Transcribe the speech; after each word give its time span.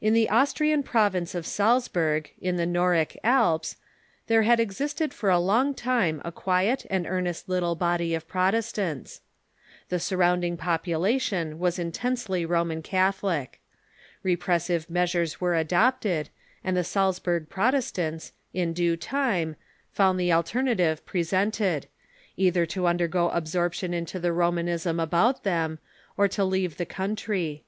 In 0.00 0.14
the 0.14 0.30
Austrian 0.30 0.82
province 0.82 1.32
of 1.32 1.46
Salzburg, 1.46 2.28
in 2.40 2.56
the 2.56 2.66
Noric 2.66 3.16
Alps, 3.22 3.76
there 4.26 4.42
had 4.42 4.58
existed 4.58 5.14
for 5.14 5.30
a 5.30 5.38
long 5.38 5.74
time 5.74 6.20
a 6.24 6.32
quiet 6.32 6.84
and 6.90 7.06
earnest 7.06 7.48
little 7.48 7.76
body 7.76 8.16
of 8.16 8.26
Protestants. 8.26 9.20
The 9.90 10.00
surrounding 10.00 10.56
population 10.56 11.56
Pro^testaifts 11.56 11.60
^^'^^ 11.68 11.78
intensely 11.78 12.44
Roman 12.44 12.82
Catholic. 12.82 13.60
Repressive 14.24 14.90
meas 14.90 15.12
ures 15.12 15.40
were 15.40 15.54
adopted, 15.54 16.30
and 16.64 16.76
the 16.76 16.82
Salzburg 16.82 17.48
Protestants, 17.48 18.32
in 18.52 18.72
due 18.72 18.96
time, 18.96 19.54
found 19.92 20.18
the 20.18 20.32
alternative 20.32 21.06
presented— 21.06 21.86
either 22.36 22.66
to 22.66 22.88
undergo 22.88 23.28
absorption 23.30 23.94
into 23.94 24.18
the 24.18 24.32
Romanism 24.32 24.98
about 24.98 25.44
them, 25.44 25.78
or 26.16 26.26
to 26.26 26.42
leave 26.44 26.76
the 26.76 26.86
coun 26.86 27.14
try. 27.14 27.62